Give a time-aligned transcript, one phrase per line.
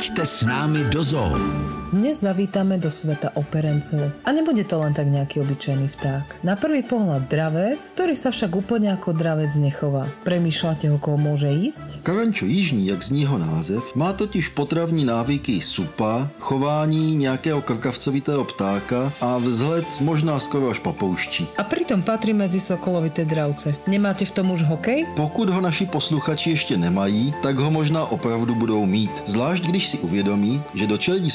[0.00, 1.79] Pojďte s námi do zoo.
[1.90, 4.14] Dnes zavítame do sveta operencov.
[4.22, 6.38] A nebude to len tak nejaký obyčajný vták.
[6.46, 10.06] Na prvý pohľad dravec, ktorý sa však úplne ako dravec nechová.
[10.22, 12.06] Premýšľate, ho koho môže ísť?
[12.06, 19.10] Karančo jižní, jak zní jeho název, má totiž potravní návyky supa, chování nějakého krkavcovitého ptáka
[19.18, 21.58] a vzhled možná skoro až papouští.
[21.58, 23.74] A pritom patrí medzi sokolovité dravce.
[23.90, 25.10] Nemáte v tom už hokej?
[25.18, 29.10] Pokud ho naši posluchači ještě nemají, tak ho možná opravdu budou mít.
[29.26, 31.30] Zvlášť když si uvědomí, že do čeledí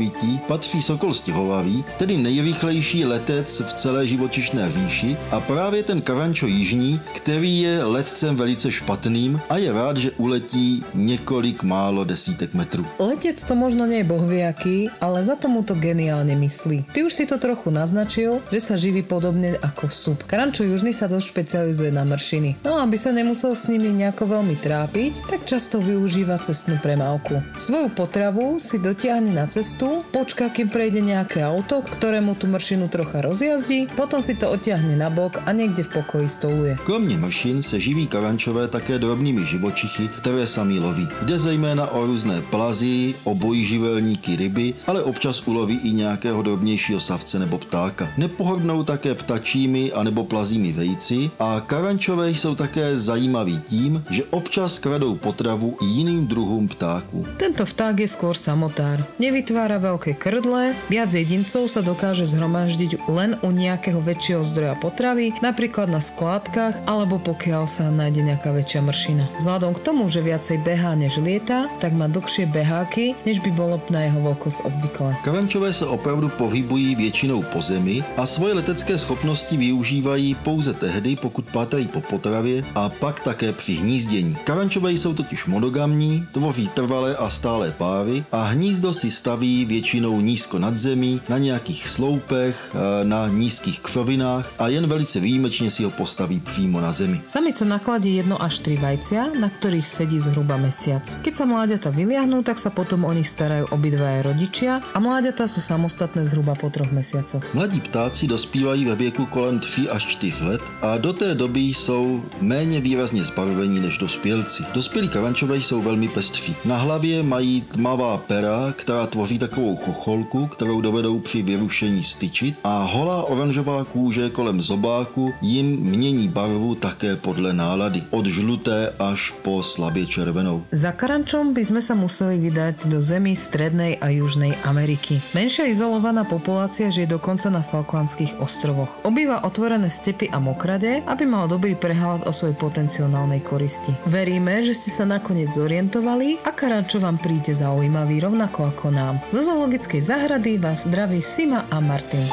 [0.00, 6.46] sokolovití patří sokol stěhovavý, tedy nejrychlejší letec v celé živočišné říši a právě ten Karančo
[6.46, 12.86] jižní, který je letcem velice špatným a je rád, že uletí několik málo desítek metrů.
[12.98, 16.84] Letec to možno nie je bohviaký, ale za tomu to geniálne myslí.
[16.92, 20.22] Ty už si to trochu naznačil, že sa živí podobne ako sup.
[20.24, 22.64] Karančo južný sa dosť špecializuje na mršiny.
[22.64, 27.42] No aby sa nemusel s nimi nejako veľmi trápiť, tak často využíva cestnú premávku.
[27.52, 33.22] Svoju potravu si dotiahne na cestu, počká, kým prejde nejaké auto, ktorému tú mršinu trocha
[33.22, 36.72] rozjazdí, potom si to odtiahne na bok a niekde v pokoji stoluje.
[36.84, 41.08] Kromě mršin se živí karančové také drobnými živočichy, které sami loví.
[41.22, 47.58] Jde zejména o různé plazy, obojživelníky ryby, ale občas uloví i nějakého drobnějšího savce nebo
[47.58, 48.08] ptáka.
[48.16, 55.16] Nepohodnou také ptačími anebo plazími vejci a karančové jsou také zajímaví tím, že občas kradou
[55.16, 57.26] potravu jiným druhům ptáků.
[57.36, 59.04] Tento vták je skôr samotár.
[59.18, 65.88] Nevytvára veľké krdle, viac jedincov sa dokáže zhromaždiť len u nejakého väčšieho zdroja potravy, napríklad
[65.88, 69.24] na skládkach alebo pokiaľ sa nájde nejaká väčšia mršina.
[69.40, 73.80] Vzhľadom k tomu, že viacej behá než lieta, tak má dlhšie beháky, než by bolo
[73.88, 75.10] na jeho veľkosť obvyklé.
[75.24, 81.44] Karančové se opravdu pohybují většinou po zemi a svoje letecké schopnosti využívají pouze tehdy, pokud
[81.48, 84.36] pátají po potravě a pak také při hnízdění.
[84.44, 90.58] Karančové jsou totiž monogamní, tvoří trvalé a stále páry a hnízdo si staví většinou nízko
[90.58, 95.90] nad zemí, na nějakých sloupech, eh, na nízkých křovinách a jen velice výjimečně si ho
[95.90, 97.22] postaví přímo na zemi.
[97.26, 101.06] Samica nakladie jedno až tri vajcia, na ktorých sedí zhruba mesiac.
[101.22, 105.62] Keď sa mláďata vyliahnú, tak sa potom o nich starajú obidvaja rodičia a mláďata sú
[105.62, 107.44] samostatné zhruba po troch mesiacoch.
[107.54, 112.24] Mladí ptáci dospívají ve věku kolem 3 až 4 let a do té doby jsou
[112.40, 114.62] méně výrazně zbarvení než dospělci.
[114.74, 116.56] Dospělí karančové jsou velmi pestří.
[116.64, 122.86] Na hlavě mají tmavá pera, která tvoří takovou chocholku, kterou dovedou při vyrušení styčit a
[122.86, 128.02] holá oranžová kůže kolem zobáku jim mění barvu také podle nálady.
[128.10, 130.62] Od žluté až po slabě červenou.
[130.70, 135.18] Za karančom by sme sa museli vydať do zemí Strednej a Južnej Ameriky.
[135.34, 139.02] Menšia izolovaná populácia žije dokonca na Falklandských ostrovoch.
[139.02, 143.90] Obýva otvorené stepy a mokrade, aby mal dobrý prehľad o svojej potenciálnej koristi.
[144.06, 149.18] Veríme, že ste sa nakoniec zorientovali a karančo vám príde zaujímavý rovnako ako nám.
[149.40, 152.28] Zo zoologickej zahrady vás zdraví Sima a Martin.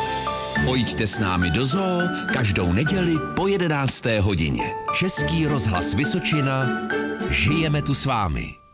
[0.66, 2.01] Pojďte s námi do zoo
[2.34, 4.06] každou neděli po 11.
[4.19, 4.63] hodině.
[5.00, 6.68] Český rozhlas Vysočina.
[7.29, 8.66] Žijeme tu s vámi.